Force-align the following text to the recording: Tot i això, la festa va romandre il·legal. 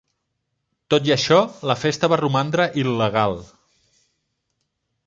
Tot 0.93 1.09
i 1.09 1.13
això, 1.17 1.37
la 1.73 1.77
festa 1.83 2.09
va 2.15 2.19
romandre 2.23 2.69
il·legal. 2.85 3.39